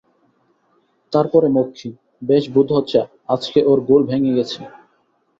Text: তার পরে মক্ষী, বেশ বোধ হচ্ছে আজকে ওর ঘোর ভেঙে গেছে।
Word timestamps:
তার 1.13 1.25
পরে 1.33 1.47
মক্ষী, 1.49 1.89
বেশ 2.21 2.43
বোধ 2.53 2.67
হচ্ছে 2.71 2.99
আজকে 3.29 3.59
ওর 3.65 3.79
ঘোর 3.87 4.01
ভেঙে 4.09 4.35
গেছে। 4.37 4.61